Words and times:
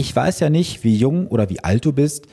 Ich 0.00 0.16
weiß 0.16 0.40
ja 0.40 0.48
nicht, 0.48 0.82
wie 0.82 0.96
jung 0.96 1.26
oder 1.26 1.50
wie 1.50 1.60
alt 1.60 1.84
du 1.84 1.92
bist. 1.92 2.26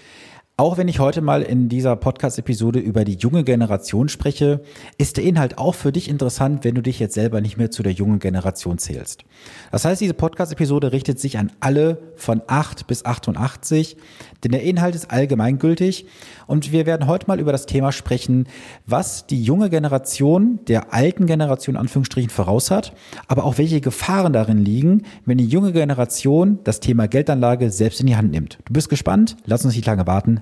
Auch 0.60 0.76
wenn 0.80 0.88
ich 0.88 0.98
heute 0.98 1.22
mal 1.22 1.44
in 1.44 1.70
dieser 1.70 1.96
Podcast-Episode 1.96 2.80
über 2.80 3.06
die 3.06 3.14
junge 3.14 3.44
Generation 3.44 4.10
spreche, 4.10 4.62
ist 4.98 5.18
der 5.18 5.24
Inhalt 5.24 5.60
auch 5.60 5.76
für 5.76 5.92
dich 5.92 6.10
interessant, 6.10 6.64
wenn 6.64 6.74
du 6.74 6.82
dich 6.82 6.98
jetzt 6.98 7.14
selber 7.14 7.42
nicht 7.42 7.58
mehr 7.58 7.70
zu 7.70 7.84
der 7.84 7.92
jungen 7.92 8.18
Generation 8.18 8.80
zählst. 8.80 9.24
Das 9.72 9.86
heißt, 9.86 10.02
diese 10.02 10.16
Podcast-Episode 10.16 10.94
richtet 10.94 11.20
sich 11.20 11.38
an 11.38 11.52
alle 11.60 12.00
von 12.16 12.42
8 12.48 12.88
bis 12.88 13.06
88, 13.06 13.98
denn 14.44 14.52
der 14.52 14.64
Inhalt 14.64 14.96
ist 14.96 15.12
allgemeingültig 15.12 16.08
und 16.48 16.72
wir 16.72 16.88
werden 16.88 17.06
heute 17.06 17.28
mal 17.28 17.40
über 17.40 17.52
das 17.52 17.68
Thema 17.68 17.92
sprechen, 17.92 18.48
was 18.88 19.28
die 19.28 19.44
junge 19.44 19.70
Generation 19.70 20.58
der 20.68 20.92
alten 20.92 21.28
Generation 21.28 21.76
Anführungsstrichen 21.76 22.32
voraus 22.32 22.72
hat, 22.72 22.94
aber 23.28 23.44
auch 23.44 23.60
welche 23.60 23.80
Gefahren 23.80 24.34
darin 24.34 24.58
liegen, 24.58 25.04
wenn 25.24 25.38
die 25.38 25.46
junge 25.46 25.72
Generation 25.72 26.58
das 26.64 26.80
Thema 26.80 27.08
Geldanlage 27.08 27.70
selbst 27.70 28.00
in 28.02 28.08
die 28.08 28.16
Hand 28.16 28.32
nimmt. 28.32 28.58
Du 28.66 28.74
bist 28.74 28.90
gespannt? 28.90 29.38
Lass 29.46 29.64
uns 29.64 29.76
nicht 29.76 29.86
lange 29.86 30.08
warten. 30.08 30.42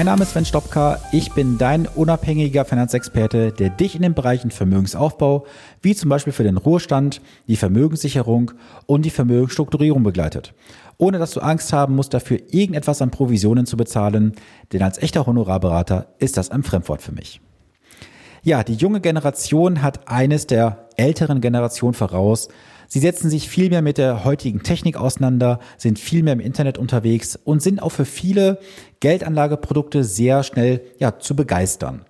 Mein 0.00 0.06
Name 0.06 0.22
ist 0.22 0.30
Sven 0.30 0.46
Stopka. 0.46 0.98
Ich 1.12 1.32
bin 1.32 1.58
dein 1.58 1.86
unabhängiger 1.86 2.64
Finanzexperte, 2.64 3.52
der 3.52 3.68
dich 3.68 3.94
in 3.94 4.00
den 4.00 4.14
Bereichen 4.14 4.50
Vermögensaufbau, 4.50 5.44
wie 5.82 5.94
zum 5.94 6.08
Beispiel 6.08 6.32
für 6.32 6.42
den 6.42 6.56
Ruhestand, 6.56 7.20
die 7.48 7.56
Vermögenssicherung 7.56 8.52
und 8.86 9.04
die 9.04 9.10
Vermögensstrukturierung 9.10 10.02
begleitet. 10.02 10.54
Ohne 10.96 11.18
dass 11.18 11.32
du 11.32 11.40
Angst 11.40 11.74
haben 11.74 11.96
musst, 11.96 12.14
dafür 12.14 12.38
irgendetwas 12.50 13.02
an 13.02 13.10
Provisionen 13.10 13.66
zu 13.66 13.76
bezahlen, 13.76 14.32
denn 14.72 14.80
als 14.80 14.96
echter 14.96 15.26
Honorarberater 15.26 16.06
ist 16.18 16.38
das 16.38 16.50
ein 16.50 16.62
Fremdwort 16.62 17.02
für 17.02 17.12
mich. 17.12 17.42
Ja, 18.42 18.64
die 18.64 18.76
junge 18.76 19.02
Generation 19.02 19.82
hat 19.82 20.08
eines 20.08 20.46
der 20.46 20.88
älteren 20.96 21.42
Generationen 21.42 21.92
voraus, 21.92 22.48
Sie 22.92 22.98
setzen 22.98 23.30
sich 23.30 23.48
viel 23.48 23.70
mehr 23.70 23.82
mit 23.82 23.98
der 23.98 24.24
heutigen 24.24 24.64
Technik 24.64 24.96
auseinander, 24.96 25.60
sind 25.78 26.00
viel 26.00 26.24
mehr 26.24 26.32
im 26.32 26.40
Internet 26.40 26.76
unterwegs 26.76 27.38
und 27.44 27.62
sind 27.62 27.80
auch 27.80 27.90
für 27.90 28.04
viele 28.04 28.58
Geldanlageprodukte 28.98 30.02
sehr 30.02 30.42
schnell 30.42 30.80
ja, 30.98 31.16
zu 31.20 31.36
begeistern. 31.36 32.04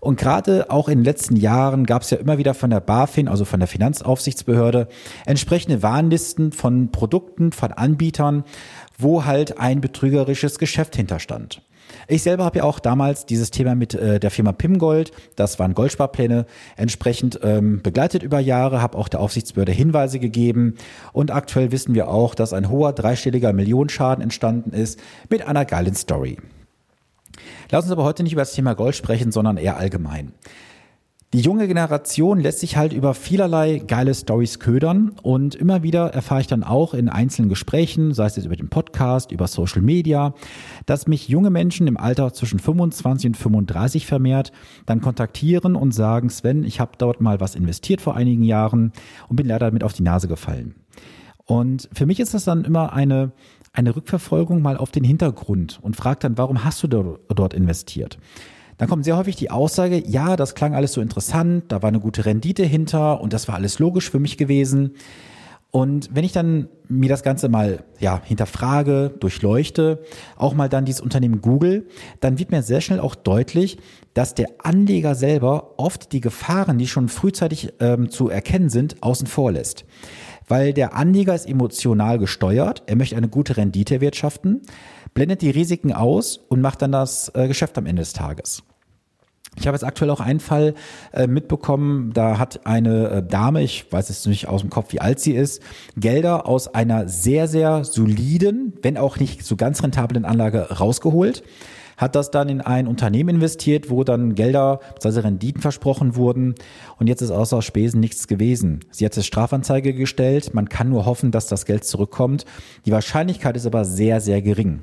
Und 0.00 0.20
gerade 0.20 0.70
auch 0.70 0.88
in 0.88 0.98
den 0.98 1.04
letzten 1.04 1.34
Jahren 1.34 1.86
gab 1.86 2.02
es 2.02 2.10
ja 2.10 2.18
immer 2.18 2.36
wieder 2.36 2.52
von 2.52 2.68
der 2.68 2.80
BaFin, 2.80 3.26
also 3.26 3.46
von 3.46 3.58
der 3.58 3.66
Finanzaufsichtsbehörde, 3.66 4.86
entsprechende 5.24 5.82
Warnlisten 5.82 6.52
von 6.52 6.92
Produkten, 6.92 7.50
von 7.50 7.72
Anbietern, 7.72 8.44
wo 8.98 9.24
halt 9.24 9.58
ein 9.58 9.80
betrügerisches 9.80 10.58
Geschäft 10.58 10.96
hinterstand. 10.96 11.62
Ich 12.06 12.22
selber 12.22 12.44
habe 12.44 12.58
ja 12.58 12.64
auch 12.64 12.80
damals 12.80 13.26
dieses 13.26 13.50
Thema 13.50 13.74
mit 13.74 13.94
äh, 13.94 14.20
der 14.20 14.30
Firma 14.30 14.52
Pimgold, 14.52 15.12
das 15.36 15.58
waren 15.58 15.74
Goldsparpläne, 15.74 16.46
entsprechend 16.76 17.40
ähm, 17.42 17.80
begleitet 17.82 18.22
über 18.22 18.40
Jahre, 18.40 18.82
habe 18.82 18.98
auch 18.98 19.08
der 19.08 19.20
Aufsichtsbehörde 19.20 19.72
Hinweise 19.72 20.18
gegeben 20.18 20.74
und 21.12 21.30
aktuell 21.30 21.72
wissen 21.72 21.94
wir 21.94 22.08
auch, 22.08 22.34
dass 22.34 22.52
ein 22.52 22.68
hoher 22.68 22.92
dreistelliger 22.92 23.52
Millionenschaden 23.52 24.22
entstanden 24.22 24.72
ist 24.72 25.00
mit 25.30 25.46
einer 25.46 25.64
geilen 25.64 25.94
Story. 25.94 26.36
Lass 27.70 27.84
uns 27.84 27.92
aber 27.92 28.04
heute 28.04 28.22
nicht 28.22 28.32
über 28.32 28.42
das 28.42 28.52
Thema 28.52 28.74
Gold 28.74 28.96
sprechen, 28.96 29.32
sondern 29.32 29.56
eher 29.56 29.76
allgemein. 29.76 30.32
Die 31.34 31.40
junge 31.40 31.68
Generation 31.68 32.40
lässt 32.40 32.60
sich 32.60 32.78
halt 32.78 32.94
über 32.94 33.12
vielerlei 33.12 33.82
geile 33.86 34.14
Stories 34.14 34.60
ködern 34.60 35.12
und 35.22 35.54
immer 35.54 35.82
wieder 35.82 36.14
erfahre 36.14 36.40
ich 36.40 36.46
dann 36.46 36.64
auch 36.64 36.94
in 36.94 37.10
einzelnen 37.10 37.50
Gesprächen, 37.50 38.14
sei 38.14 38.24
es 38.24 38.36
jetzt 38.36 38.46
über 38.46 38.56
den 38.56 38.70
Podcast, 38.70 39.30
über 39.30 39.46
Social 39.46 39.82
Media, 39.82 40.32
dass 40.86 41.06
mich 41.06 41.28
junge 41.28 41.50
Menschen 41.50 41.86
im 41.86 41.98
Alter 41.98 42.32
zwischen 42.32 42.58
25 42.58 43.28
und 43.28 43.36
35 43.36 44.06
vermehrt 44.06 44.52
dann 44.86 45.02
kontaktieren 45.02 45.76
und 45.76 45.92
sagen, 45.92 46.30
Sven, 46.30 46.64
ich 46.64 46.80
habe 46.80 46.92
dort 46.96 47.20
mal 47.20 47.40
was 47.40 47.56
investiert 47.56 48.00
vor 48.00 48.16
einigen 48.16 48.42
Jahren 48.42 48.92
und 49.28 49.36
bin 49.36 49.46
leider 49.46 49.66
damit 49.66 49.84
auf 49.84 49.92
die 49.92 50.04
Nase 50.04 50.28
gefallen. 50.28 50.76
Und 51.44 51.90
für 51.92 52.06
mich 52.06 52.20
ist 52.20 52.32
das 52.32 52.44
dann 52.44 52.64
immer 52.64 52.94
eine, 52.94 53.32
eine 53.74 53.94
Rückverfolgung 53.94 54.62
mal 54.62 54.78
auf 54.78 54.92
den 54.92 55.04
Hintergrund 55.04 55.78
und 55.82 55.94
fragt 55.94 56.24
dann, 56.24 56.38
warum 56.38 56.64
hast 56.64 56.82
du 56.82 56.86
dort 56.86 57.52
investiert? 57.52 58.18
Dann 58.78 58.88
kommt 58.88 59.04
sehr 59.04 59.16
häufig 59.16 59.36
die 59.36 59.50
Aussage, 59.50 60.02
ja, 60.06 60.36
das 60.36 60.54
klang 60.54 60.74
alles 60.74 60.92
so 60.92 61.00
interessant, 61.00 61.64
da 61.68 61.82
war 61.82 61.88
eine 61.88 62.00
gute 62.00 62.24
Rendite 62.24 62.64
hinter 62.64 63.20
und 63.20 63.32
das 63.32 63.48
war 63.48 63.56
alles 63.56 63.78
logisch 63.80 64.08
für 64.10 64.20
mich 64.20 64.36
gewesen. 64.36 64.94
Und 65.70 66.14
wenn 66.14 66.24
ich 66.24 66.32
dann 66.32 66.68
mir 66.88 67.10
das 67.10 67.22
Ganze 67.22 67.50
mal 67.50 67.84
ja, 67.98 68.22
hinterfrage, 68.24 69.12
durchleuchte, 69.20 70.02
auch 70.36 70.54
mal 70.54 70.68
dann 70.68 70.86
dieses 70.86 71.02
Unternehmen 71.02 71.42
Google, 71.42 71.88
dann 72.20 72.38
wird 72.38 72.50
mir 72.50 72.62
sehr 72.62 72.80
schnell 72.80 73.00
auch 73.00 73.14
deutlich, 73.14 73.78
dass 74.14 74.34
der 74.34 74.48
Anleger 74.62 75.14
selber 75.14 75.78
oft 75.78 76.12
die 76.12 76.22
Gefahren, 76.22 76.78
die 76.78 76.86
schon 76.86 77.08
frühzeitig 77.08 77.74
ähm, 77.80 78.08
zu 78.10 78.30
erkennen 78.30 78.70
sind, 78.70 79.02
außen 79.02 79.26
vor 79.26 79.52
lässt. 79.52 79.84
Weil 80.46 80.72
der 80.72 80.94
Anleger 80.94 81.34
ist 81.34 81.46
emotional 81.46 82.18
gesteuert, 82.18 82.84
er 82.86 82.96
möchte 82.96 83.16
eine 83.16 83.28
gute 83.28 83.58
Rendite 83.58 83.96
erwirtschaften, 83.96 84.62
blendet 85.12 85.42
die 85.42 85.50
Risiken 85.50 85.92
aus 85.92 86.38
und 86.38 86.62
macht 86.62 86.80
dann 86.80 86.92
das 86.92 87.30
äh, 87.34 87.46
Geschäft 87.46 87.76
am 87.76 87.84
Ende 87.84 88.00
des 88.00 88.14
Tages. 88.14 88.62
Ich 89.60 89.66
habe 89.66 89.74
jetzt 89.74 89.84
aktuell 89.84 90.10
auch 90.10 90.20
einen 90.20 90.40
Fall 90.40 90.74
äh, 91.12 91.26
mitbekommen, 91.26 92.12
da 92.12 92.38
hat 92.38 92.66
eine 92.66 93.08
äh, 93.08 93.22
Dame, 93.22 93.62
ich 93.62 93.90
weiß 93.90 94.08
jetzt 94.08 94.26
nicht 94.26 94.48
aus 94.48 94.60
dem 94.60 94.70
Kopf, 94.70 94.92
wie 94.92 95.00
alt 95.00 95.18
sie 95.18 95.32
ist, 95.32 95.62
Gelder 95.96 96.46
aus 96.46 96.72
einer 96.72 97.08
sehr, 97.08 97.48
sehr 97.48 97.84
soliden, 97.84 98.74
wenn 98.82 98.96
auch 98.96 99.18
nicht 99.18 99.44
so 99.44 99.56
ganz 99.56 99.82
rentablen 99.82 100.24
Anlage 100.24 100.78
rausgeholt, 100.78 101.42
hat 101.96 102.14
das 102.14 102.30
dann 102.30 102.48
in 102.48 102.60
ein 102.60 102.86
Unternehmen 102.86 103.36
investiert, 103.36 103.90
wo 103.90 104.04
dann 104.04 104.36
Gelder, 104.36 104.78
also 105.02 105.20
Renditen 105.20 105.60
versprochen 105.60 106.14
wurden 106.14 106.54
und 106.98 107.08
jetzt 107.08 107.22
ist 107.22 107.32
außer 107.32 107.60
Spesen 107.60 107.98
nichts 107.98 108.28
gewesen. 108.28 108.84
Sie 108.92 109.04
hat 109.04 109.16
jetzt 109.16 109.26
Strafanzeige 109.26 109.92
gestellt, 109.92 110.54
man 110.54 110.68
kann 110.68 110.88
nur 110.88 111.04
hoffen, 111.04 111.32
dass 111.32 111.48
das 111.48 111.66
Geld 111.66 111.84
zurückkommt. 111.84 112.44
Die 112.86 112.92
Wahrscheinlichkeit 112.92 113.56
ist 113.56 113.66
aber 113.66 113.84
sehr, 113.84 114.20
sehr 114.20 114.40
gering. 114.40 114.82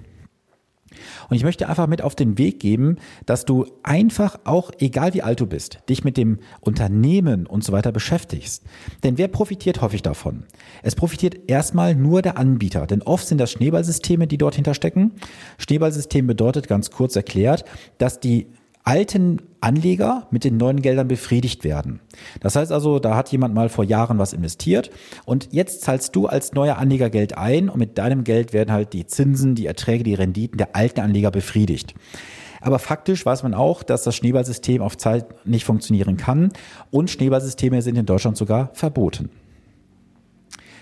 Und 1.29 1.35
ich 1.35 1.43
möchte 1.43 1.67
einfach 1.69 1.87
mit 1.87 2.01
auf 2.01 2.15
den 2.15 2.37
Weg 2.37 2.59
geben, 2.59 2.97
dass 3.25 3.45
du 3.45 3.65
einfach 3.83 4.39
auch, 4.43 4.71
egal 4.79 5.13
wie 5.13 5.21
alt 5.21 5.39
du 5.39 5.47
bist, 5.47 5.79
dich 5.89 6.03
mit 6.03 6.17
dem 6.17 6.39
Unternehmen 6.61 7.45
und 7.47 7.63
so 7.63 7.71
weiter 7.71 7.91
beschäftigst. 7.91 8.63
Denn 9.03 9.17
wer 9.17 9.27
profitiert 9.27 9.81
häufig 9.81 10.01
davon? 10.01 10.43
Es 10.83 10.95
profitiert 10.95 11.49
erstmal 11.49 11.95
nur 11.95 12.21
der 12.21 12.37
Anbieter, 12.37 12.87
denn 12.87 13.01
oft 13.01 13.27
sind 13.27 13.39
das 13.39 13.51
Schneeballsysteme, 13.51 14.27
die 14.27 14.37
dort 14.37 14.55
hinterstecken. 14.55 15.13
Schneeballsystem 15.57 16.27
bedeutet 16.27 16.67
ganz 16.67 16.91
kurz 16.91 17.15
erklärt, 17.15 17.65
dass 17.97 18.19
die 18.19 18.47
alten 18.85 19.41
Anleger 19.61 20.27
mit 20.29 20.43
den 20.43 20.57
neuen 20.57 20.81
Geldern 20.81 21.07
befriedigt 21.07 21.63
werden. 21.63 21.99
Das 22.39 22.55
heißt 22.55 22.71
also, 22.71 22.99
da 22.99 23.15
hat 23.15 23.31
jemand 23.31 23.55
mal 23.55 23.67
vor 23.67 23.83
Jahren 23.83 24.19
was 24.19 24.31
investiert 24.31 24.91
und 25.25 25.49
jetzt 25.51 25.81
zahlst 25.81 26.15
du 26.15 26.27
als 26.27 26.53
neuer 26.53 26.77
Anleger 26.77 27.09
Geld 27.09 27.35
ein 27.35 27.67
und 27.67 27.79
mit 27.79 27.97
deinem 27.97 28.23
Geld 28.23 28.53
werden 28.53 28.71
halt 28.71 28.93
die 28.93 29.07
Zinsen, 29.07 29.55
die 29.55 29.65
Erträge, 29.65 30.03
die 30.03 30.13
Renditen 30.13 30.59
der 30.59 30.75
alten 30.75 31.01
Anleger 31.01 31.31
befriedigt. 31.31 31.95
Aber 32.61 32.77
faktisch 32.77 33.25
weiß 33.25 33.41
man 33.41 33.55
auch, 33.55 33.81
dass 33.81 34.03
das 34.03 34.15
Schneeballsystem 34.15 34.81
auf 34.81 34.97
Zeit 34.97 35.25
nicht 35.45 35.65
funktionieren 35.65 36.15
kann 36.15 36.51
und 36.91 37.09
Schneeballsysteme 37.09 37.81
sind 37.81 37.97
in 37.97 38.05
Deutschland 38.05 38.37
sogar 38.37 38.69
verboten. 38.73 39.29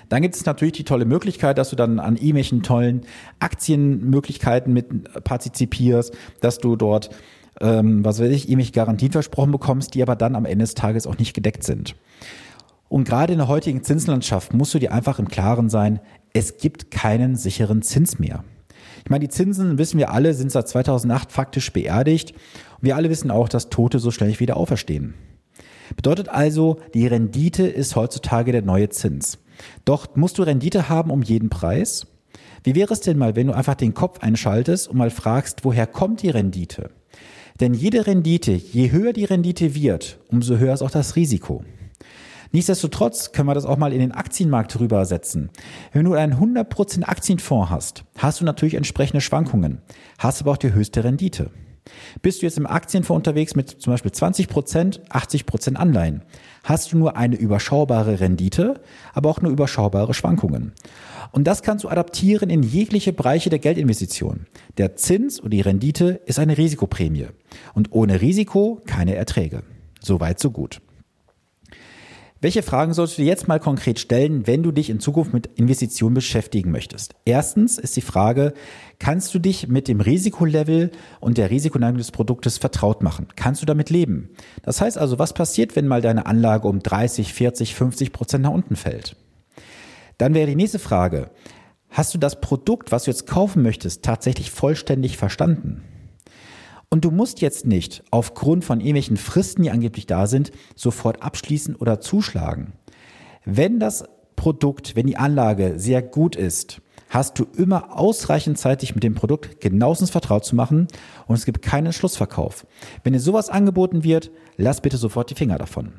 Dann 0.09 0.21
gibt 0.21 0.35
es 0.35 0.45
natürlich 0.45 0.73
die 0.73 0.83
tolle 0.83 1.05
Möglichkeit, 1.05 1.57
dass 1.57 1.69
du 1.69 1.77
dann 1.77 1.99
an 1.99 2.17
irgendwelchen 2.17 2.63
tollen 2.63 3.01
Aktienmöglichkeiten 3.39 4.73
mit 4.73 5.23
partizipierst, 5.23 6.13
dass 6.41 6.57
du 6.57 6.75
dort 6.75 7.09
ähm, 7.61 8.03
was 8.03 8.19
weiß 8.19 8.31
ich, 8.31 8.49
irgendwelche 8.49 8.71
Garantien 8.71 9.11
versprochen 9.11 9.51
bekommst, 9.51 9.95
die 9.95 10.01
aber 10.01 10.15
dann 10.15 10.35
am 10.35 10.45
Ende 10.45 10.63
des 10.63 10.75
Tages 10.75 11.07
auch 11.07 11.17
nicht 11.17 11.33
gedeckt 11.33 11.63
sind. 11.63 11.95
Und 12.89 13.07
gerade 13.07 13.33
in 13.33 13.39
der 13.39 13.47
heutigen 13.47 13.83
Zinslandschaft 13.83 14.53
musst 14.53 14.73
du 14.73 14.79
dir 14.79 14.91
einfach 14.91 15.19
im 15.19 15.27
Klaren 15.27 15.69
sein, 15.69 15.99
es 16.33 16.57
gibt 16.57 16.91
keinen 16.91 17.35
sicheren 17.35 17.81
Zins 17.81 18.19
mehr. 18.19 18.43
Ich 19.03 19.09
meine, 19.09 19.25
die 19.25 19.29
Zinsen, 19.29 19.77
wissen 19.77 19.97
wir 19.97 20.11
alle, 20.11 20.33
sind 20.33 20.51
seit 20.51 20.67
2008 20.67 21.31
faktisch 21.31 21.73
beerdigt. 21.73 22.31
Und 22.31 22.83
wir 22.83 22.95
alle 22.95 23.09
wissen 23.09 23.31
auch, 23.31 23.49
dass 23.49 23.69
Tote 23.69 23.99
so 23.99 24.11
schnell 24.11 24.29
nicht 24.29 24.39
wieder 24.39 24.57
auferstehen. 24.57 25.13
Bedeutet 25.95 26.29
also, 26.29 26.77
die 26.93 27.07
Rendite 27.07 27.67
ist 27.67 27.95
heutzutage 27.95 28.51
der 28.51 28.61
neue 28.61 28.89
Zins. 28.89 29.39
Doch 29.85 30.15
musst 30.15 30.37
du 30.37 30.43
Rendite 30.43 30.89
haben 30.89 31.11
um 31.11 31.21
jeden 31.21 31.49
Preis? 31.49 32.07
Wie 32.63 32.75
wäre 32.75 32.93
es 32.93 33.01
denn 33.01 33.17
mal, 33.17 33.35
wenn 33.35 33.47
du 33.47 33.53
einfach 33.53 33.75
den 33.75 33.93
Kopf 33.93 34.19
einschaltest 34.19 34.87
und 34.87 34.97
mal 34.97 35.09
fragst, 35.09 35.65
woher 35.65 35.85
kommt 35.85 36.21
die 36.21 36.29
Rendite? 36.29 36.91
Denn 37.59 37.73
jede 37.73 38.07
Rendite, 38.07 38.53
je 38.53 38.91
höher 38.91 39.13
die 39.13 39.25
Rendite 39.25 39.75
wird, 39.75 40.19
umso 40.29 40.57
höher 40.57 40.73
ist 40.73 40.81
auch 40.81 40.91
das 40.91 41.15
Risiko. 41.15 41.63
Nichtsdestotrotz 42.51 43.31
können 43.31 43.47
wir 43.47 43.55
das 43.55 43.65
auch 43.65 43.77
mal 43.77 43.93
in 43.93 43.99
den 43.99 44.11
Aktienmarkt 44.11 44.79
rübersetzen. 44.79 45.49
Wenn 45.91 46.05
du 46.05 46.13
einen 46.13 46.35
100% 46.35 47.03
Aktienfonds 47.03 47.71
hast, 47.71 48.03
hast 48.17 48.41
du 48.41 48.45
natürlich 48.45 48.75
entsprechende 48.75 49.21
Schwankungen, 49.21 49.81
hast 50.19 50.41
aber 50.41 50.51
auch 50.51 50.57
die 50.57 50.73
höchste 50.73 51.03
Rendite. 51.03 51.49
Bist 52.21 52.41
du 52.41 52.45
jetzt 52.45 52.57
im 52.57 52.67
Aktienfonds 52.67 53.17
unterwegs 53.27 53.55
mit 53.55 53.69
zum 53.69 53.91
Beispiel 53.91 54.11
20% 54.11 55.09
80% 55.09 55.75
Anleihen, 55.75 56.21
hast 56.63 56.91
du 56.91 56.97
nur 56.97 57.17
eine 57.17 57.35
überschaubare 57.35 58.19
Rendite, 58.19 58.81
aber 59.13 59.29
auch 59.29 59.41
nur 59.41 59.51
überschaubare 59.51 60.13
Schwankungen. 60.13 60.71
Und 61.31 61.45
das 61.45 61.61
kannst 61.61 61.83
du 61.83 61.89
adaptieren 61.89 62.49
in 62.49 62.63
jegliche 62.63 63.11
Bereiche 63.11 63.49
der 63.49 63.59
Geldinvestition. 63.59 64.45
Der 64.77 64.95
Zins 64.95 65.39
und 65.39 65.51
die 65.51 65.61
Rendite 65.61 66.21
ist 66.25 66.39
eine 66.39 66.57
Risikoprämie. 66.57 67.27
Und 67.73 67.91
ohne 67.91 68.21
Risiko 68.21 68.81
keine 68.85 69.15
Erträge. 69.15 69.63
Soweit, 69.99 70.39
so 70.39 70.51
gut. 70.51 70.81
Welche 72.43 72.61
Fragen 72.61 72.93
solltest 72.93 73.19
du 73.19 73.21
jetzt 73.21 73.47
mal 73.47 73.61
konkret 73.61 73.99
stellen, 73.99 74.45
wenn 74.47 74.63
du 74.63 74.73
dich 74.73 74.89
in 74.89 74.99
Zukunft 74.99 75.31
mit 75.31 75.47
Investitionen 75.57 76.13
beschäftigen 76.13 76.71
möchtest? 76.71 77.15
Erstens 77.23 77.77
ist 77.77 77.95
die 77.95 78.01
Frage, 78.01 78.53
kannst 78.99 79.33
du 79.33 79.39
dich 79.39 79.69
mit 79.69 79.87
dem 79.87 80.01
Risikolevel 80.01 80.91
und 81.21 81.37
der 81.37 81.51
Risikoneigung 81.51 81.99
des 81.99 82.11
Produktes 82.11 82.57
vertraut 82.57 83.01
machen? 83.01 83.27
Kannst 83.37 83.61
du 83.61 83.65
damit 83.65 83.89
leben? 83.89 84.31
Das 84.61 84.81
heißt 84.81 84.97
also, 84.97 85.19
was 85.19 85.33
passiert, 85.33 85.77
wenn 85.77 85.87
mal 85.87 86.01
deine 86.01 86.25
Anlage 86.25 86.67
um 86.67 86.79
30, 86.83 87.31
40, 87.31 87.75
50 87.75 88.11
Prozent 88.11 88.43
nach 88.43 88.51
unten 88.51 88.75
fällt? 88.75 89.15
Dann 90.17 90.33
wäre 90.33 90.47
die 90.47 90.57
nächste 90.57 90.79
Frage, 90.79 91.29
hast 91.91 92.13
du 92.13 92.17
das 92.17 92.41
Produkt, 92.41 92.91
was 92.91 93.05
du 93.05 93.11
jetzt 93.11 93.25
kaufen 93.25 93.63
möchtest, 93.63 94.03
tatsächlich 94.03 94.51
vollständig 94.51 95.15
verstanden? 95.15 95.81
Und 96.93 97.03
du 97.03 97.09
musst 97.09 97.41
jetzt 97.41 97.65
nicht 97.65 98.03
aufgrund 98.11 98.63
von 98.63 98.79
irgendwelchen 98.79 99.17
Fristen, 99.17 99.63
die 99.63 99.71
angeblich 99.71 100.05
da 100.05 100.27
sind, 100.27 100.51
sofort 100.75 101.23
abschließen 101.23 101.75
oder 101.75 101.99
zuschlagen. 101.99 102.73
Wenn 103.45 103.79
das 103.79 104.03
Produkt, 104.35 104.95
wenn 104.95 105.07
die 105.07 105.17
Anlage 105.17 105.73
sehr 105.77 106.03
gut 106.03 106.35
ist, 106.35 106.83
hast 107.09 107.39
du 107.39 107.47
immer 107.57 107.97
ausreichend 107.97 108.59
Zeit, 108.59 108.83
dich 108.83 108.93
mit 108.93 109.03
dem 109.03 109.15
Produkt 109.15 109.59
genauestens 109.59 110.11
vertraut 110.11 110.45
zu 110.45 110.55
machen 110.55 110.87
und 111.25 111.33
es 111.33 111.45
gibt 111.45 111.63
keinen 111.63 111.93
Schlussverkauf. 111.93 112.67
Wenn 113.03 113.13
dir 113.13 113.19
sowas 113.19 113.49
angeboten 113.49 114.03
wird, 114.03 114.29
lass 114.57 114.79
bitte 114.79 114.97
sofort 114.97 115.31
die 115.31 115.35
Finger 115.35 115.57
davon. 115.57 115.93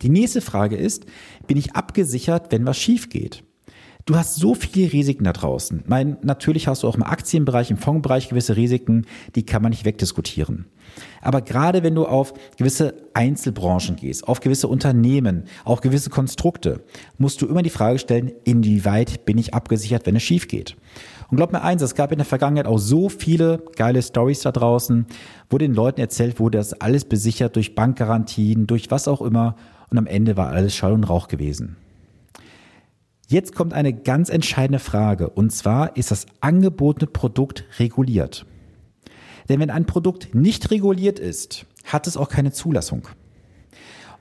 Die 0.00 0.08
nächste 0.08 0.40
Frage 0.40 0.76
ist, 0.76 1.04
bin 1.46 1.58
ich 1.58 1.76
abgesichert, 1.76 2.50
wenn 2.50 2.64
was 2.64 2.78
schief 2.78 3.10
geht? 3.10 3.44
Du 4.06 4.14
hast 4.14 4.36
so 4.36 4.54
viele 4.54 4.92
Risiken 4.92 5.24
da 5.24 5.32
draußen. 5.32 5.82
Mein, 5.88 6.16
natürlich 6.22 6.68
hast 6.68 6.84
du 6.84 6.88
auch 6.88 6.94
im 6.94 7.02
Aktienbereich, 7.02 7.72
im 7.72 7.76
Fondsbereich 7.76 8.28
gewisse 8.28 8.56
Risiken, 8.56 9.04
die 9.34 9.44
kann 9.44 9.62
man 9.62 9.70
nicht 9.70 9.84
wegdiskutieren. 9.84 10.66
Aber 11.22 11.40
gerade 11.40 11.82
wenn 11.82 11.96
du 11.96 12.06
auf 12.06 12.32
gewisse 12.56 12.94
Einzelbranchen 13.14 13.96
gehst, 13.96 14.28
auf 14.28 14.38
gewisse 14.38 14.68
Unternehmen, 14.68 15.46
auf 15.64 15.80
gewisse 15.80 16.08
Konstrukte, 16.08 16.84
musst 17.18 17.42
du 17.42 17.46
immer 17.46 17.62
die 17.62 17.70
Frage 17.70 17.98
stellen, 17.98 18.30
inwieweit 18.44 19.24
bin 19.24 19.38
ich 19.38 19.54
abgesichert, 19.54 20.06
wenn 20.06 20.14
es 20.14 20.22
schief 20.22 20.46
geht? 20.46 20.76
Und 21.28 21.38
glaub 21.38 21.50
mir 21.50 21.62
eins, 21.62 21.82
es 21.82 21.96
gab 21.96 22.12
in 22.12 22.18
der 22.18 22.26
Vergangenheit 22.26 22.66
auch 22.66 22.78
so 22.78 23.08
viele 23.08 23.64
geile 23.74 24.02
Stories 24.02 24.38
da 24.42 24.52
draußen, 24.52 25.06
wo 25.50 25.58
den 25.58 25.74
Leuten 25.74 26.00
erzählt 26.00 26.38
wurde, 26.38 26.58
das 26.58 26.68
ist 26.68 26.80
alles 26.80 27.06
besichert 27.06 27.56
durch 27.56 27.74
Bankgarantien, 27.74 28.68
durch 28.68 28.88
was 28.88 29.08
auch 29.08 29.20
immer. 29.20 29.56
Und 29.90 29.98
am 29.98 30.06
Ende 30.06 30.36
war 30.36 30.50
alles 30.50 30.76
Schall 30.76 30.92
und 30.92 31.02
Rauch 31.02 31.26
gewesen. 31.26 31.76
Jetzt 33.28 33.56
kommt 33.56 33.72
eine 33.72 33.92
ganz 33.92 34.28
entscheidende 34.28 34.78
Frage, 34.78 35.30
und 35.30 35.50
zwar 35.50 35.96
ist 35.96 36.12
das 36.12 36.26
angebotene 36.40 37.10
Produkt 37.10 37.64
reguliert. 37.78 38.46
Denn 39.48 39.58
wenn 39.58 39.70
ein 39.70 39.84
Produkt 39.84 40.34
nicht 40.34 40.70
reguliert 40.70 41.18
ist, 41.18 41.66
hat 41.84 42.06
es 42.06 42.16
auch 42.16 42.28
keine 42.28 42.52
Zulassung. 42.52 43.08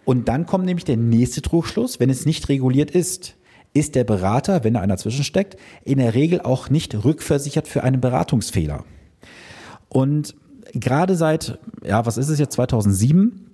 Und 0.05 0.27
dann 0.27 0.47
kommt 0.47 0.65
nämlich 0.65 0.85
der 0.85 0.97
nächste 0.97 1.43
Trugschluss, 1.43 1.99
wenn 1.99 2.09
es 2.09 2.25
nicht 2.25 2.49
reguliert 2.49 2.91
ist, 2.91 3.35
ist 3.75 3.93
der 3.93 4.05
Berater, 4.05 4.63
wenn 4.63 4.73
da 4.73 4.81
einer 4.81 4.97
zwischensteckt, 4.97 5.57
in 5.83 5.99
der 5.99 6.15
Regel 6.15 6.41
auch 6.41 6.69
nicht 6.69 7.03
rückversichert 7.03 7.67
für 7.67 7.83
einen 7.83 8.01
Beratungsfehler. 8.01 8.85
Und 9.89 10.35
gerade 10.73 11.15
seit, 11.15 11.59
ja, 11.83 12.05
was 12.05 12.17
ist 12.17 12.29
es 12.29 12.39
jetzt, 12.39 12.53
2007, 12.53 13.44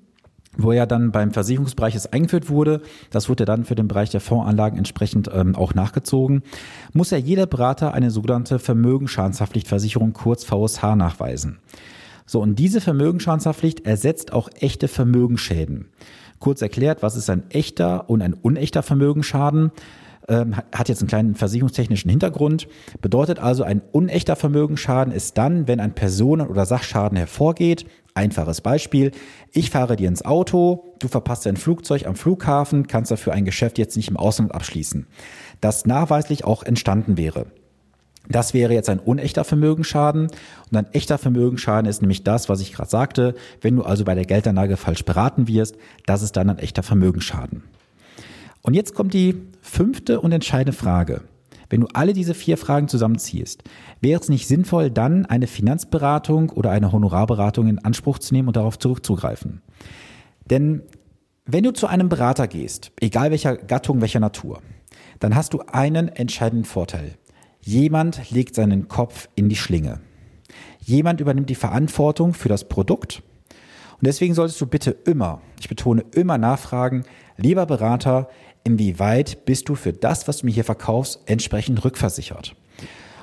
wo 0.57 0.71
ja 0.71 0.85
dann 0.85 1.11
beim 1.11 1.31
Versicherungsbereich 1.31 1.95
es 1.95 2.11
eingeführt 2.11 2.49
wurde, 2.49 2.81
das 3.09 3.29
wurde 3.29 3.45
dann 3.45 3.63
für 3.63 3.75
den 3.75 3.87
Bereich 3.87 4.09
der 4.09 4.21
Fondsanlagen 4.21 4.77
entsprechend 4.77 5.29
ähm, 5.33 5.55
auch 5.55 5.73
nachgezogen, 5.73 6.43
muss 6.93 7.11
ja 7.11 7.17
jeder 7.17 7.45
Berater 7.45 7.93
eine 7.93 8.11
sogenannte 8.11 8.59
Vermögensschadenshaftpflichtversicherung 8.59 10.13
kurz 10.13 10.43
VSH 10.43 10.95
nachweisen. 10.95 11.59
So, 12.25 12.41
und 12.41 12.55
diese 12.55 12.81
Vermögensschadenshaftpflicht 12.81 13.85
ersetzt 13.85 14.33
auch 14.33 14.49
echte 14.59 14.87
Vermögensschäden. 14.87 15.87
Kurz 16.39 16.61
erklärt, 16.61 17.03
was 17.03 17.15
ist 17.15 17.29
ein 17.29 17.43
echter 17.49 18.09
und 18.09 18.21
ein 18.21 18.33
unechter 18.33 18.83
Vermögensschaden? 18.83 19.71
Ähm, 20.27 20.55
hat 20.55 20.87
jetzt 20.87 21.01
einen 21.01 21.09
kleinen 21.09 21.35
versicherungstechnischen 21.35 22.09
Hintergrund. 22.09 22.67
Bedeutet 23.01 23.39
also, 23.39 23.63
ein 23.63 23.81
unechter 23.91 24.35
Vermögensschaden 24.35 25.13
ist 25.13 25.37
dann, 25.37 25.67
wenn 25.67 25.79
ein 25.79 25.93
Personen- 25.93 26.47
oder 26.47 26.65
Sachschaden 26.65 27.17
hervorgeht. 27.17 27.85
Einfaches 28.13 28.61
Beispiel. 28.61 29.11
Ich 29.51 29.69
fahre 29.69 29.95
dir 29.95 30.07
ins 30.07 30.25
Auto, 30.25 30.95
du 30.99 31.07
verpasst 31.07 31.45
dein 31.45 31.57
Flugzeug 31.57 32.05
am 32.05 32.15
Flughafen, 32.15 32.87
kannst 32.87 33.11
dafür 33.11 33.33
ein 33.33 33.45
Geschäft 33.45 33.77
jetzt 33.77 33.95
nicht 33.95 34.09
im 34.09 34.17
Ausland 34.17 34.53
abschließen. 34.53 35.07
Das 35.61 35.85
nachweislich 35.85 36.43
auch 36.43 36.63
entstanden 36.63 37.17
wäre. 37.17 37.47
Das 38.27 38.53
wäre 38.53 38.73
jetzt 38.73 38.89
ein 38.89 38.99
unechter 38.99 39.43
Vermögensschaden. 39.43 40.27
Und 40.27 40.77
ein 40.77 40.91
echter 40.93 41.17
Vermögensschaden 41.17 41.89
ist 41.89 42.01
nämlich 42.01 42.23
das, 42.23 42.49
was 42.49 42.61
ich 42.61 42.73
gerade 42.73 42.89
sagte. 42.89 43.35
Wenn 43.61 43.75
du 43.75 43.83
also 43.83 44.05
bei 44.05 44.15
der 44.15 44.25
Geldanlage 44.25 44.77
falsch 44.77 45.05
beraten 45.05 45.47
wirst, 45.47 45.75
das 46.05 46.21
ist 46.21 46.37
dann 46.37 46.49
ein 46.49 46.59
echter 46.59 46.83
Vermögensschaden. 46.83 47.63
Und 48.61 48.73
jetzt 48.73 48.93
kommt 48.93 49.13
die 49.13 49.41
fünfte 49.61 50.21
und 50.21 50.31
entscheidende 50.31 50.77
Frage. 50.77 51.21
Wenn 51.71 51.81
du 51.81 51.87
alle 51.93 52.11
diese 52.11 52.33
vier 52.33 52.57
Fragen 52.57 52.89
zusammenziehst, 52.89 53.63
wäre 54.01 54.19
es 54.19 54.27
nicht 54.27 54.45
sinnvoll, 54.45 54.91
dann 54.91 55.25
eine 55.25 55.47
Finanzberatung 55.47 56.49
oder 56.49 56.69
eine 56.69 56.91
Honorarberatung 56.91 57.69
in 57.69 57.79
Anspruch 57.79 58.19
zu 58.19 58.33
nehmen 58.33 58.49
und 58.49 58.57
darauf 58.57 58.77
zurückzugreifen? 58.77 59.61
Denn 60.49 60.83
wenn 61.45 61.63
du 61.63 61.71
zu 61.71 61.87
einem 61.87 62.09
Berater 62.09 62.49
gehst, 62.49 62.91
egal 62.99 63.31
welcher 63.31 63.55
Gattung, 63.55 64.01
welcher 64.01 64.19
Natur, 64.19 64.61
dann 65.19 65.33
hast 65.33 65.53
du 65.53 65.61
einen 65.61 66.09
entscheidenden 66.09 66.65
Vorteil. 66.65 67.15
Jemand 67.61 68.31
legt 68.31 68.53
seinen 68.53 68.89
Kopf 68.89 69.29
in 69.35 69.47
die 69.47 69.55
Schlinge. 69.55 70.01
Jemand 70.81 71.21
übernimmt 71.21 71.49
die 71.49 71.55
Verantwortung 71.55 72.33
für 72.33 72.49
das 72.49 72.67
Produkt. 72.67 73.23
Und 73.93 74.07
deswegen 74.07 74.33
solltest 74.33 74.59
du 74.59 74.65
bitte 74.65 74.91
immer, 74.91 75.41
ich 75.57 75.69
betone 75.69 76.03
immer 76.15 76.37
nachfragen, 76.37 77.05
lieber 77.37 77.65
Berater, 77.65 78.27
inwieweit 78.63 79.45
bist 79.45 79.69
du 79.69 79.75
für 79.75 79.93
das, 79.93 80.27
was 80.27 80.37
du 80.37 80.45
mir 80.45 80.51
hier 80.51 80.63
verkaufst, 80.63 81.21
entsprechend 81.25 81.83
rückversichert. 81.83 82.55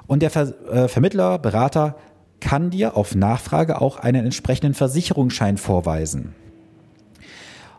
Und 0.06 0.22
der 0.22 0.30
Ver 0.30 0.54
äh, 0.70 0.88
Vermittler, 0.88 1.38
Berater 1.38 1.96
kann 2.40 2.70
dir 2.70 2.96
auf 2.96 3.14
Nachfrage 3.14 3.80
auch 3.80 3.98
einen 3.98 4.24
entsprechenden 4.24 4.74
Versicherungsschein 4.74 5.56
vorweisen. 5.56 6.34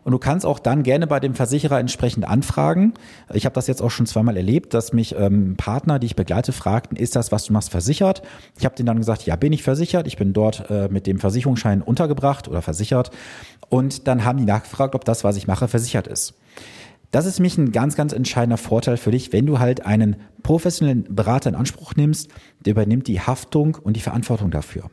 Und 0.03 0.13
du 0.13 0.17
kannst 0.17 0.45
auch 0.45 0.59
dann 0.59 0.83
gerne 0.83 1.07
bei 1.07 1.19
dem 1.19 1.35
Versicherer 1.35 1.79
entsprechend 1.79 2.27
anfragen. 2.27 2.93
Ich 3.33 3.45
habe 3.45 3.53
das 3.53 3.67
jetzt 3.67 3.81
auch 3.81 3.91
schon 3.91 4.05
zweimal 4.05 4.37
erlebt, 4.37 4.73
dass 4.73 4.93
mich 4.93 5.15
ähm, 5.15 5.55
Partner, 5.57 5.99
die 5.99 6.07
ich 6.07 6.15
begleite, 6.15 6.51
fragten, 6.51 6.97
ist 6.97 7.15
das, 7.15 7.31
was 7.31 7.45
du 7.45 7.53
machst, 7.53 7.69
versichert? 7.69 8.21
Ich 8.57 8.65
habe 8.65 8.75
denen 8.75 8.87
dann 8.87 8.97
gesagt, 8.97 9.25
ja, 9.25 9.35
bin 9.35 9.53
ich 9.53 9.61
versichert. 9.61 10.07
Ich 10.07 10.17
bin 10.17 10.33
dort 10.33 10.69
äh, 10.69 10.87
mit 10.89 11.05
dem 11.05 11.19
Versicherungsschein 11.19 11.81
untergebracht 11.81 12.47
oder 12.47 12.61
versichert. 12.61 13.11
Und 13.67 14.07
dann 14.07 14.23
haben 14.23 14.39
die 14.39 14.45
nachgefragt, 14.45 14.95
ob 14.95 15.05
das, 15.05 15.23
was 15.23 15.37
ich 15.37 15.47
mache, 15.47 15.67
versichert 15.67 16.07
ist. 16.07 16.33
Das 17.11 17.25
ist 17.25 17.39
mich 17.39 17.57
ein 17.57 17.71
ganz, 17.71 17.95
ganz 17.95 18.13
entscheidender 18.13 18.57
Vorteil 18.57 18.97
für 18.97 19.11
dich, 19.11 19.33
wenn 19.33 19.45
du 19.45 19.59
halt 19.59 19.85
einen 19.85 20.17
professionellen 20.43 21.15
Berater 21.15 21.49
in 21.49 21.55
Anspruch 21.55 21.95
nimmst, 21.95 22.29
der 22.65 22.71
übernimmt 22.71 23.07
die 23.07 23.19
Haftung 23.19 23.77
und 23.81 23.95
die 23.95 24.01
Verantwortung 24.01 24.51
dafür. 24.51 24.89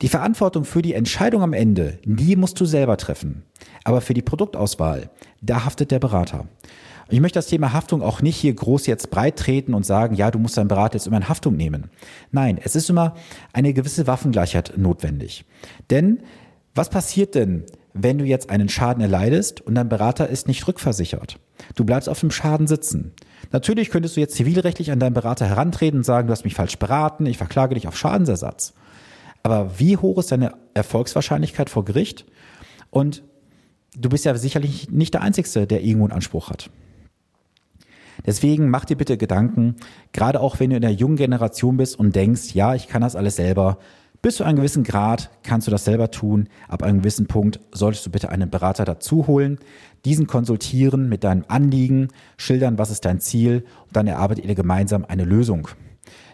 Die 0.00 0.08
Verantwortung 0.08 0.64
für 0.64 0.82
die 0.82 0.94
Entscheidung 0.94 1.42
am 1.42 1.52
Ende, 1.52 1.98
die 2.04 2.34
musst 2.34 2.60
du 2.60 2.64
selber 2.64 2.96
treffen. 2.96 3.44
Aber 3.84 4.00
für 4.00 4.14
die 4.14 4.22
Produktauswahl, 4.22 5.10
da 5.40 5.64
haftet 5.64 5.92
der 5.92 6.00
Berater. 6.00 6.46
Ich 7.08 7.20
möchte 7.20 7.38
das 7.38 7.46
Thema 7.46 7.72
Haftung 7.72 8.02
auch 8.02 8.20
nicht 8.20 8.36
hier 8.36 8.54
groß 8.54 8.86
jetzt 8.86 9.10
breit 9.10 9.38
treten 9.38 9.74
und 9.74 9.86
sagen, 9.86 10.16
ja, 10.16 10.30
du 10.30 10.38
musst 10.38 10.56
deinen 10.56 10.68
Berater 10.68 10.94
jetzt 10.96 11.06
immer 11.06 11.18
in 11.18 11.28
Haftung 11.28 11.56
nehmen. 11.56 11.90
Nein, 12.32 12.58
es 12.62 12.74
ist 12.74 12.90
immer 12.90 13.14
eine 13.52 13.74
gewisse 13.74 14.06
Waffengleichheit 14.06 14.72
notwendig. 14.76 15.44
Denn 15.90 16.22
was 16.74 16.88
passiert 16.88 17.34
denn, 17.34 17.64
wenn 17.94 18.18
du 18.18 18.24
jetzt 18.24 18.50
einen 18.50 18.68
Schaden 18.68 19.02
erleidest 19.02 19.60
und 19.60 19.74
dein 19.74 19.88
Berater 19.88 20.28
ist 20.28 20.48
nicht 20.48 20.66
rückversichert. 20.66 21.38
Du 21.74 21.84
bleibst 21.84 22.08
auf 22.08 22.20
dem 22.20 22.30
Schaden 22.30 22.66
sitzen. 22.66 23.12
Natürlich 23.50 23.90
könntest 23.90 24.16
du 24.16 24.20
jetzt 24.20 24.34
zivilrechtlich 24.34 24.90
an 24.90 24.98
deinen 24.98 25.14
Berater 25.14 25.46
herantreten 25.46 25.98
und 25.98 26.04
sagen, 26.04 26.26
du 26.26 26.32
hast 26.32 26.44
mich 26.44 26.54
falsch 26.54 26.78
beraten, 26.78 27.26
ich 27.26 27.38
verklage 27.38 27.74
dich 27.74 27.86
auf 27.86 27.96
Schadensersatz. 27.96 28.74
Aber 29.42 29.78
wie 29.78 29.96
hoch 29.96 30.18
ist 30.18 30.32
deine 30.32 30.54
Erfolgswahrscheinlichkeit 30.74 31.68
vor 31.68 31.84
Gericht? 31.84 32.24
Und 32.90 33.22
du 33.96 34.08
bist 34.08 34.24
ja 34.24 34.34
sicherlich 34.36 34.90
nicht 34.90 35.14
der 35.14 35.22
Einzige, 35.22 35.66
der 35.66 35.82
irgendwo 35.82 36.06
einen 36.06 36.12
Anspruch 36.12 36.50
hat. 36.50 36.70
Deswegen 38.24 38.70
mach 38.70 38.84
dir 38.84 38.96
bitte 38.96 39.16
Gedanken, 39.16 39.76
gerade 40.12 40.40
auch 40.40 40.60
wenn 40.60 40.70
du 40.70 40.76
in 40.76 40.82
der 40.82 40.92
jungen 40.92 41.16
Generation 41.16 41.76
bist 41.76 41.98
und 41.98 42.14
denkst, 42.14 42.54
ja, 42.54 42.74
ich 42.74 42.86
kann 42.86 43.02
das 43.02 43.16
alles 43.16 43.36
selber, 43.36 43.78
Bis 44.22 44.36
zu 44.36 44.44
einem 44.44 44.58
gewissen 44.58 44.84
Grad 44.84 45.30
kannst 45.42 45.66
du 45.66 45.72
das 45.72 45.84
selber 45.84 46.12
tun. 46.12 46.48
Ab 46.68 46.84
einem 46.84 47.00
gewissen 47.00 47.26
Punkt 47.26 47.58
solltest 47.72 48.06
du 48.06 48.10
bitte 48.10 48.28
einen 48.28 48.50
Berater 48.50 48.84
dazu 48.84 49.26
holen, 49.26 49.58
diesen 50.04 50.28
konsultieren 50.28 51.08
mit 51.08 51.24
deinem 51.24 51.44
Anliegen, 51.48 52.06
schildern, 52.36 52.78
was 52.78 52.92
ist 52.92 53.04
dein 53.04 53.18
Ziel 53.18 53.64
und 53.86 53.96
dann 53.96 54.06
erarbeitet 54.06 54.44
ihr 54.44 54.54
gemeinsam 54.54 55.04
eine 55.04 55.24
Lösung. 55.24 55.66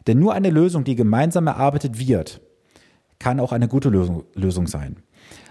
Denn 0.06 0.18
nur 0.18 0.34
eine 0.34 0.50
Lösung, 0.50 0.84
die 0.84 0.96
gemeinsam 0.96 1.46
erarbeitet 1.46 1.98
wird, 1.98 2.42
kann 3.18 3.40
auch 3.40 3.52
eine 3.52 3.68
gute 3.68 3.88
Lösung, 3.88 4.24
Lösung 4.34 4.66
sein. 4.66 4.96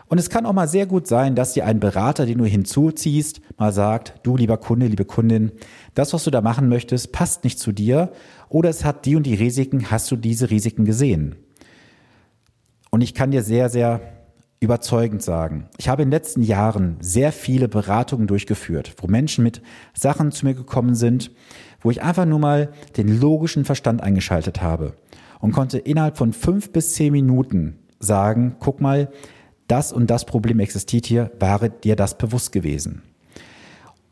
Und 0.06 0.20
es 0.20 0.30
kann 0.30 0.46
auch 0.46 0.54
mal 0.54 0.68
sehr 0.68 0.86
gut 0.86 1.08
sein, 1.08 1.34
dass 1.34 1.54
dir 1.54 1.66
ein 1.66 1.80
Berater, 1.80 2.28
den 2.28 2.38
du 2.38 2.46
hinzuziehst, 2.46 3.42
mal 3.58 3.74
sagt, 3.74 4.14
du 4.22 4.38
lieber 4.38 4.58
Kunde, 4.58 4.86
liebe 4.86 5.06
Kundin, 5.06 5.54
das, 5.96 6.14
was 6.14 6.24
du 6.24 6.30
da 6.30 6.42
machen 6.42 6.70
möchtest, 6.70 7.12
passt 7.12 7.44
nicht 7.44 7.58
zu 7.58 7.72
dir 7.72 8.12
oder 8.48 8.70
es 8.70 8.86
hat 8.86 9.08
die 9.08 9.16
und 9.16 9.24
die 9.24 9.34
Risiken, 9.34 9.90
hast 9.90 10.12
du 10.12 10.16
diese 10.16 10.52
Risiken 10.52 10.86
gesehen? 10.86 11.36
Und 12.98 13.04
ich 13.04 13.14
kann 13.14 13.30
dir 13.30 13.44
sehr, 13.44 13.70
sehr 13.70 14.02
überzeugend 14.60 15.22
sagen, 15.22 15.68
ich 15.78 15.88
habe 15.88 16.02
in 16.02 16.08
den 16.08 16.14
letzten 16.14 16.42
Jahren 16.42 16.98
sehr 17.00 17.32
viele 17.32 17.68
Beratungen 17.68 18.26
durchgeführt, 18.26 18.96
wo 18.98 19.06
Menschen 19.06 19.44
mit 19.44 19.62
Sachen 19.94 20.32
zu 20.32 20.48
mir 20.48 20.56
gekommen 20.56 20.96
sind, 20.96 21.30
wo 21.80 21.92
ich 21.92 22.02
einfach 22.02 22.26
nur 22.26 22.40
mal 22.40 22.72
den 22.98 23.22
logischen 23.22 23.66
Verstand 23.66 24.02
eingeschaltet 24.02 24.64
habe 24.64 24.96
und 25.40 25.52
konnte 25.52 25.78
innerhalb 25.78 26.18
von 26.18 26.34
fünf 26.34 26.72
bis 26.72 26.96
zehn 26.96 27.12
Minuten 27.12 27.78
sagen, 28.00 28.56
guck 28.58 28.82
mal, 28.82 29.12
das 29.68 29.94
und 29.94 30.10
das 30.10 30.26
Problem 30.26 30.60
existiert 30.60 31.06
hier, 31.06 31.30
wäre 31.40 31.70
dir 31.70 31.96
das 31.96 32.18
bewusst 32.18 32.52
gewesen. 32.52 33.04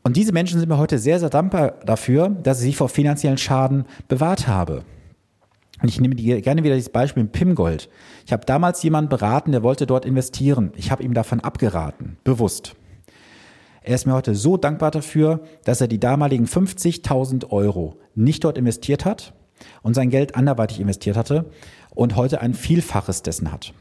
Und 0.04 0.16
diese 0.16 0.30
Menschen 0.30 0.60
sind 0.60 0.68
mir 0.68 0.78
heute 0.78 1.00
sehr, 1.00 1.18
sehr 1.18 1.30
dankbar 1.30 1.72
dafür, 1.84 2.28
dass 2.28 2.60
ich 2.60 2.66
sie 2.66 2.72
vor 2.72 2.88
finanziellen 2.88 3.36
Schaden 3.36 3.86
bewahrt 4.06 4.46
habe. 4.46 4.84
Und 5.82 5.88
ich 5.88 6.00
nehme 6.00 6.14
gerne 6.14 6.64
wieder 6.64 6.74
dieses 6.74 6.90
Beispiel 6.90 7.24
mit 7.24 7.32
Pimgold. 7.32 7.90
Ich 8.24 8.32
habe 8.32 8.46
damals 8.46 8.82
jemanden 8.82 9.10
beraten, 9.10 9.52
der 9.52 9.62
wollte 9.62 9.86
dort 9.86 10.06
investieren. 10.06 10.72
Ich 10.76 10.90
habe 10.90 11.02
ihm 11.02 11.12
davon 11.12 11.40
abgeraten, 11.40 12.16
bewusst. 12.24 12.74
Er 13.82 13.94
ist 13.94 14.06
mir 14.06 14.14
heute 14.14 14.34
so 14.34 14.56
dankbar 14.56 14.90
dafür, 14.90 15.40
dass 15.64 15.80
er 15.80 15.86
die 15.86 16.00
damaligen 16.00 16.46
50.000 16.46 17.50
Euro 17.50 18.00
nicht 18.14 18.42
dort 18.42 18.58
investiert 18.58 19.04
hat 19.04 19.34
und 19.82 19.94
sein 19.94 20.10
Geld 20.10 20.34
anderweitig 20.34 20.80
investiert 20.80 21.16
hatte 21.16 21.50
und 21.94 22.16
heute 22.16 22.40
ein 22.40 22.54
Vielfaches 22.54 23.22
dessen 23.22 23.52
hat. 23.52 23.72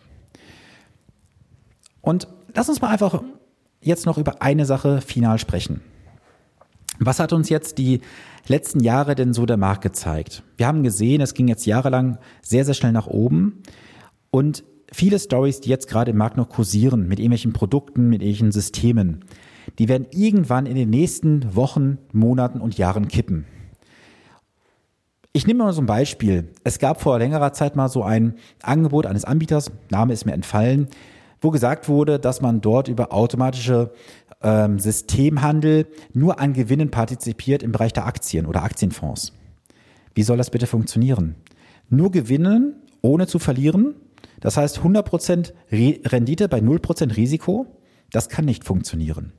Und 2.01 2.27
lass 2.53 2.69
uns 2.69 2.81
mal 2.81 2.89
einfach 2.89 3.23
jetzt 3.81 4.05
noch 4.05 4.17
über 4.17 4.41
eine 4.41 4.65
Sache 4.65 5.01
final 5.01 5.39
sprechen. 5.39 5.81
Was 6.99 7.19
hat 7.19 7.33
uns 7.33 7.49
jetzt 7.49 7.77
die 7.77 8.01
letzten 8.47 8.79
Jahre 8.79 9.15
denn 9.15 9.33
so 9.33 9.45
der 9.45 9.57
Markt 9.57 9.81
gezeigt? 9.81 10.43
Wir 10.57 10.67
haben 10.67 10.83
gesehen, 10.83 11.21
es 11.21 11.33
ging 11.33 11.47
jetzt 11.47 11.65
jahrelang 11.65 12.17
sehr, 12.41 12.65
sehr 12.65 12.73
schnell 12.73 12.91
nach 12.91 13.07
oben 13.07 13.63
und 14.31 14.63
viele 14.91 15.19
Stories, 15.19 15.61
die 15.61 15.69
jetzt 15.69 15.87
gerade 15.87 16.11
im 16.11 16.17
Markt 16.17 16.37
noch 16.37 16.49
kursieren, 16.49 17.07
mit 17.07 17.19
irgendwelchen 17.19 17.53
Produkten, 17.53 18.09
mit 18.09 18.21
irgendwelchen 18.21 18.51
Systemen, 18.51 19.25
die 19.79 19.89
werden 19.89 20.07
irgendwann 20.11 20.65
in 20.65 20.75
den 20.75 20.89
nächsten 20.89 21.55
Wochen, 21.55 21.97
Monaten 22.11 22.61
und 22.61 22.77
Jahren 22.77 23.07
kippen. 23.07 23.45
Ich 25.33 25.45
nehme 25.47 25.63
mal 25.63 25.73
so 25.73 25.81
ein 25.81 25.85
Beispiel. 25.85 26.53
Es 26.63 26.79
gab 26.79 27.01
vor 27.01 27.19
längerer 27.19 27.51
Zeit 27.51 27.75
mal 27.75 27.89
so 27.89 28.03
ein 28.03 28.35
Angebot 28.61 29.05
eines 29.05 29.25
Anbieters, 29.25 29.71
Name 29.89 30.13
ist 30.13 30.25
mir 30.25 30.31
entfallen, 30.31 30.87
wo 31.41 31.51
gesagt 31.51 31.89
wurde, 31.89 32.19
dass 32.19 32.41
man 32.41 32.61
dort 32.61 32.87
über 32.87 33.11
automatische 33.11 33.91
ähm, 34.45 34.79
Systemhandel 34.79 35.87
nur 36.13 36.39
an 36.39 36.53
Gewinnen 36.53 36.91
partizipiert 36.91 37.63
im 37.63 37.71
Bereich 37.71 37.91
der 37.91 38.05
Aktien 38.05 38.45
oder 38.45 38.63
Aktienfonds. 38.63 39.33
Wie 40.13 40.23
soll 40.23 40.37
das 40.37 40.51
bitte 40.51 40.67
funktionieren? 40.67 41.35
Nur 41.89 42.11
gewinnen, 42.11 42.75
ohne 43.01 43.27
zu 43.27 43.39
verlieren? 43.39 43.95
Das 44.39 44.55
heißt 44.55 44.79
100% 44.79 45.51
Rendite 45.71 46.47
bei 46.47 46.59
0% 46.59 47.17
Risiko? 47.17 47.65
Das 48.11 48.29
kann 48.29 48.45
nicht 48.45 48.63
funktionieren. 48.63 49.33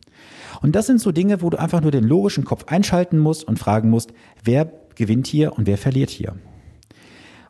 Und 0.61 0.75
das 0.75 0.87
sind 0.87 1.01
so 1.01 1.13
Dinge, 1.13 1.41
wo 1.41 1.51
du 1.51 1.59
einfach 1.59 1.81
nur 1.81 1.93
den 1.93 2.05
logischen 2.05 2.45
Kopf 2.45 2.65
einschalten 2.67 3.19
musst 3.19 3.45
und 3.45 3.59
fragen 3.59 3.91
musst, 3.91 4.13
wer 4.43 4.73
gewinnt 4.97 5.27
hier 5.27 5.53
und 5.53 5.67
wer 5.67 5.79
verliert 5.79 6.11
hier. 6.11 6.35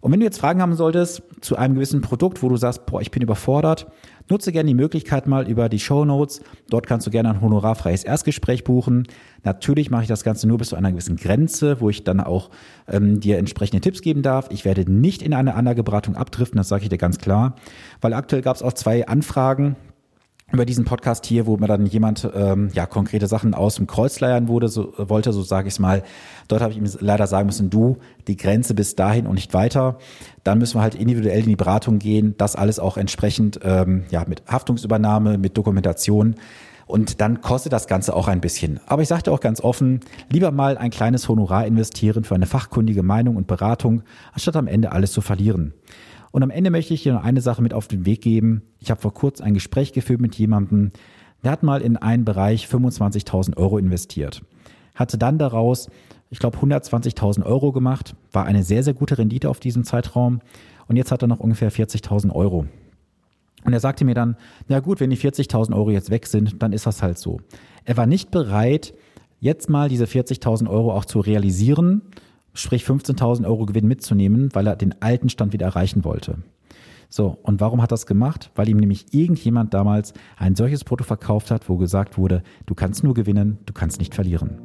Und 0.00 0.12
wenn 0.12 0.20
du 0.20 0.26
jetzt 0.26 0.38
Fragen 0.38 0.60
haben 0.60 0.74
solltest 0.76 1.22
zu 1.40 1.56
einem 1.56 1.74
gewissen 1.74 2.00
Produkt, 2.00 2.42
wo 2.42 2.48
du 2.48 2.56
sagst, 2.56 2.86
boah, 2.86 3.00
ich 3.00 3.10
bin 3.10 3.22
überfordert, 3.22 3.86
nutze 4.28 4.52
gerne 4.52 4.68
die 4.68 4.74
Möglichkeit 4.74 5.26
mal 5.26 5.48
über 5.48 5.68
die 5.68 5.78
Show 5.78 6.04
Notes. 6.04 6.40
Dort 6.68 6.86
kannst 6.86 7.06
du 7.06 7.10
gerne 7.10 7.30
ein 7.30 7.40
honorarfreies 7.40 8.04
Erstgespräch 8.04 8.64
buchen. 8.64 9.06
Natürlich 9.44 9.90
mache 9.90 10.02
ich 10.02 10.08
das 10.08 10.24
Ganze 10.24 10.48
nur 10.48 10.58
bis 10.58 10.70
zu 10.70 10.76
einer 10.76 10.90
gewissen 10.90 11.16
Grenze, 11.16 11.80
wo 11.80 11.90
ich 11.90 12.04
dann 12.04 12.20
auch 12.20 12.50
ähm, 12.88 13.20
dir 13.20 13.38
entsprechende 13.38 13.80
Tipps 13.80 14.02
geben 14.02 14.22
darf. 14.22 14.48
Ich 14.50 14.64
werde 14.64 14.90
nicht 14.90 15.22
in 15.22 15.34
eine 15.34 15.54
Anlageberatung 15.54 16.16
abdriften, 16.16 16.58
das 16.58 16.68
sage 16.68 16.84
ich 16.84 16.88
dir 16.88 16.98
ganz 16.98 17.18
klar, 17.18 17.56
weil 18.00 18.14
aktuell 18.14 18.42
gab 18.42 18.56
es 18.56 18.62
auch 18.62 18.72
zwei 18.72 19.06
Anfragen 19.06 19.76
über 20.52 20.64
diesen 20.64 20.84
Podcast 20.84 21.26
hier, 21.26 21.46
wo 21.46 21.56
mir 21.56 21.66
dann 21.66 21.86
jemand 21.86 22.28
ähm, 22.32 22.70
ja 22.72 22.86
konkrete 22.86 23.26
Sachen 23.26 23.52
aus 23.52 23.76
dem 23.76 23.88
Kreuz 23.88 24.20
leiern 24.20 24.46
wurde, 24.46 24.68
so, 24.68 24.92
wollte, 24.96 25.32
so 25.32 25.42
sage 25.42 25.66
ich 25.66 25.74
es 25.74 25.80
mal. 25.80 26.04
Dort 26.46 26.62
habe 26.62 26.72
ich 26.72 26.78
ihm 26.78 26.88
leider 27.00 27.26
sagen 27.26 27.46
müssen, 27.46 27.68
du, 27.68 27.96
die 28.28 28.36
Grenze 28.36 28.74
bis 28.74 28.94
dahin 28.94 29.26
und 29.26 29.34
nicht 29.34 29.54
weiter. 29.54 29.98
Dann 30.44 30.58
müssen 30.58 30.76
wir 30.78 30.82
halt 30.82 30.94
individuell 30.94 31.40
in 31.40 31.48
die 31.48 31.56
Beratung 31.56 31.98
gehen, 31.98 32.36
das 32.38 32.54
alles 32.54 32.78
auch 32.78 32.96
entsprechend 32.96 33.58
ähm, 33.64 34.04
ja 34.10 34.24
mit 34.28 34.44
Haftungsübernahme, 34.46 35.36
mit 35.36 35.56
Dokumentation. 35.56 36.36
Und 36.86 37.20
dann 37.20 37.40
kostet 37.40 37.72
das 37.72 37.88
Ganze 37.88 38.14
auch 38.14 38.28
ein 38.28 38.40
bisschen. 38.40 38.78
Aber 38.86 39.02
ich 39.02 39.08
sagte 39.08 39.32
auch 39.32 39.40
ganz 39.40 39.60
offen, 39.60 39.98
lieber 40.30 40.52
mal 40.52 40.78
ein 40.78 40.90
kleines 40.90 41.28
Honorar 41.28 41.66
investieren 41.66 42.22
für 42.22 42.36
eine 42.36 42.46
fachkundige 42.46 43.02
Meinung 43.02 43.34
und 43.34 43.48
Beratung, 43.48 44.02
anstatt 44.32 44.54
am 44.54 44.68
Ende 44.68 44.92
alles 44.92 45.10
zu 45.10 45.20
verlieren. 45.20 45.74
Und 46.30 46.42
am 46.42 46.50
Ende 46.50 46.70
möchte 46.70 46.94
ich 46.94 47.02
dir 47.02 47.14
noch 47.14 47.24
eine 47.24 47.40
Sache 47.40 47.62
mit 47.62 47.72
auf 47.74 47.88
den 47.88 48.06
Weg 48.06 48.20
geben. 48.22 48.62
Ich 48.78 48.90
habe 48.90 49.00
vor 49.00 49.14
kurzem 49.14 49.46
ein 49.46 49.54
Gespräch 49.54 49.92
geführt 49.92 50.20
mit 50.20 50.34
jemandem, 50.36 50.92
der 51.44 51.52
hat 51.52 51.62
mal 51.62 51.82
in 51.82 51.96
einen 51.96 52.24
Bereich 52.24 52.66
25.000 52.66 53.56
Euro 53.56 53.78
investiert. 53.78 54.42
Hatte 54.94 55.18
dann 55.18 55.38
daraus, 55.38 55.88
ich 56.30 56.38
glaube, 56.38 56.58
120.000 56.58 57.44
Euro 57.44 57.72
gemacht. 57.72 58.16
War 58.32 58.44
eine 58.46 58.62
sehr, 58.62 58.82
sehr 58.82 58.94
gute 58.94 59.18
Rendite 59.18 59.48
auf 59.48 59.60
diesem 59.60 59.84
Zeitraum. 59.84 60.40
Und 60.88 60.96
jetzt 60.96 61.12
hat 61.12 61.22
er 61.22 61.28
noch 61.28 61.40
ungefähr 61.40 61.70
40.000 61.70 62.32
Euro. 62.32 62.66
Und 63.64 63.72
er 63.72 63.80
sagte 63.80 64.04
mir 64.04 64.14
dann, 64.14 64.36
na 64.68 64.80
gut, 64.80 65.00
wenn 65.00 65.10
die 65.10 65.18
40.000 65.18 65.74
Euro 65.74 65.90
jetzt 65.90 66.10
weg 66.10 66.26
sind, 66.26 66.62
dann 66.62 66.72
ist 66.72 66.86
das 66.86 67.02
halt 67.02 67.18
so. 67.18 67.40
Er 67.84 67.96
war 67.96 68.06
nicht 68.06 68.30
bereit, 68.30 68.94
jetzt 69.40 69.68
mal 69.68 69.88
diese 69.88 70.04
40.000 70.04 70.68
Euro 70.68 70.92
auch 70.94 71.04
zu 71.04 71.20
realisieren, 71.20 72.02
sprich 72.56 72.84
15.000 72.84 73.46
Euro 73.46 73.66
Gewinn 73.66 73.86
mitzunehmen, 73.86 74.48
weil 74.52 74.66
er 74.66 74.76
den 74.76 75.00
alten 75.00 75.28
Stand 75.28 75.52
wieder 75.52 75.66
erreichen 75.66 76.04
wollte. 76.04 76.38
So, 77.08 77.38
und 77.42 77.60
warum 77.60 77.82
hat 77.82 77.90
er 77.90 77.94
das 77.94 78.06
gemacht? 78.06 78.50
Weil 78.56 78.68
ihm 78.68 78.78
nämlich 78.78 79.14
irgendjemand 79.14 79.74
damals 79.74 80.12
ein 80.36 80.56
solches 80.56 80.82
Produkt 80.82 81.06
verkauft 81.06 81.50
hat, 81.50 81.68
wo 81.68 81.76
gesagt 81.76 82.18
wurde, 82.18 82.42
du 82.66 82.74
kannst 82.74 83.04
nur 83.04 83.14
gewinnen, 83.14 83.58
du 83.66 83.72
kannst 83.72 84.00
nicht 84.00 84.14
verlieren. 84.14 84.58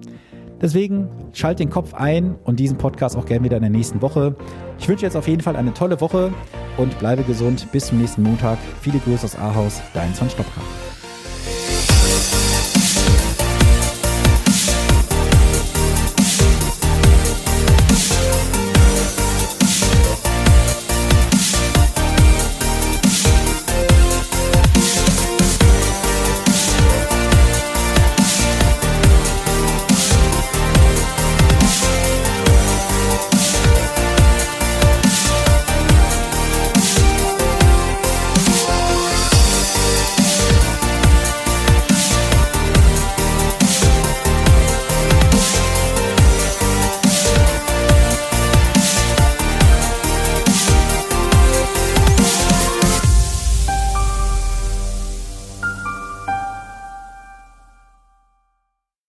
Deswegen 0.59 1.09
schalt 1.33 1.59
den 1.59 1.69
Kopf 1.69 1.93
ein 1.95 2.35
und 2.43 2.59
diesen 2.59 2.77
Podcast 2.77 3.15
auch 3.15 3.25
gerne 3.25 3.43
wieder 3.43 3.57
in 3.57 3.63
der 3.63 3.71
nächsten 3.71 4.01
Woche. 4.01 4.35
Ich 4.79 4.87
wünsche 4.87 5.05
jetzt 5.05 5.17
auf 5.17 5.27
jeden 5.27 5.41
Fall 5.41 5.55
eine 5.55 5.73
tolle 5.73 6.01
Woche 6.01 6.31
und 6.77 6.97
bleibe 6.99 7.23
gesund. 7.23 7.67
Bis 7.71 7.87
zum 7.87 7.99
nächsten 7.99 8.21
Montag. 8.21 8.59
Viele 8.81 8.99
Grüße 8.99 9.25
aus 9.25 9.35
Ahaus, 9.35 9.81
dein 9.93 10.13
Sven 10.13 10.29
Stopka. 10.29 10.61